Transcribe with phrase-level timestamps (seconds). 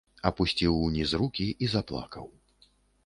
[0.29, 2.27] Апусціў уніз рукі і заплакаў.